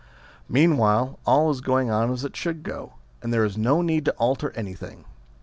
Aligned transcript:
Meanwhile 0.49 1.19
all 1.27 1.51
is 1.51 1.61
going 1.61 1.91
on 1.91 2.11
as 2.11 2.23
it 2.25 2.35
should 2.35 2.63
go, 2.63 2.93
and 3.21 3.31
there 3.31 3.45
is 3.45 3.55
no 3.55 3.83
need 3.83 4.03
to 4.05 4.13
alter 4.13 4.49
any 4.55 4.73
thing. 4.73 5.05